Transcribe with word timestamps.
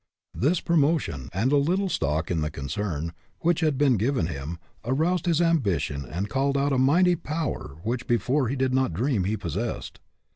This 0.33 0.61
promotion, 0.61 1.29
and 1.31 1.51
a 1.51 1.57
little 1.57 1.87
stock 1.87 2.31
in 2.31 2.41
the 2.41 2.49
concern, 2.49 3.13
which 3.41 3.59
had 3.59 3.77
been 3.77 3.97
given 3.97 4.25
him, 4.25 4.57
aroused 4.83 5.27
his 5.27 5.39
ambition 5.43 6.07
and 6.09 6.27
called 6.27 6.57
out 6.57 6.73
a 6.73 6.79
mighty 6.79 7.15
power 7.15 7.75
which 7.83 8.07
before 8.07 8.47
he 8.47 8.55
did 8.55 8.73
not 8.73 8.93
dream 8.95 9.21
that 9.21 9.27
he 9.29 9.37
possessed. 9.37 9.99